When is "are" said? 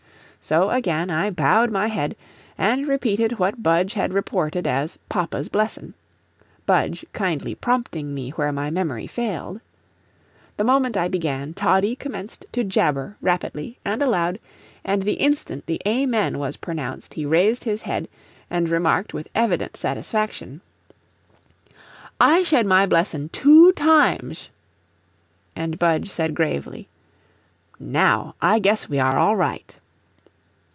28.97-29.19